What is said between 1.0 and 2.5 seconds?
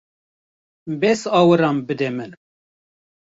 Bes awiran bide min.